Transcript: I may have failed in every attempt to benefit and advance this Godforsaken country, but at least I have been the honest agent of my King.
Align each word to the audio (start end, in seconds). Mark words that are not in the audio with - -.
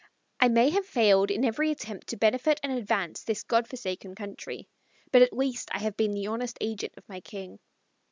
I 0.39 0.47
may 0.47 0.71
have 0.71 0.87
failed 0.87 1.29
in 1.29 1.45
every 1.45 1.69
attempt 1.69 2.07
to 2.07 2.17
benefit 2.17 2.59
and 2.63 2.71
advance 2.73 3.21
this 3.21 3.43
Godforsaken 3.43 4.15
country, 4.15 4.67
but 5.11 5.21
at 5.21 5.31
least 5.31 5.69
I 5.73 5.77
have 5.81 5.95
been 5.95 6.13
the 6.13 6.25
honest 6.25 6.57
agent 6.59 6.95
of 6.97 7.07
my 7.07 7.19
King. 7.19 7.59